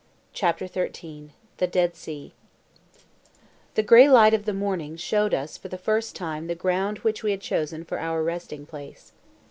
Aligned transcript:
CHAPTER 0.33 0.65
XIII—THE 0.65 1.67
DEAD 1.67 1.95
SEA 1.95 2.33
The 3.75 3.83
grey 3.83 4.09
light 4.09 4.33
of 4.33 4.45
the 4.45 4.51
morning 4.53 4.95
showed 4.97 5.31
us 5.35 5.57
for 5.57 5.67
the 5.67 5.77
first 5.77 6.15
time 6.15 6.47
the 6.47 6.55
ground 6.55 6.97
which 7.03 7.21
we 7.21 7.29
had 7.29 7.41
chosen 7.41 7.85
for 7.85 7.99
our 7.99 8.23
resting 8.23 8.65
place. 8.65 9.11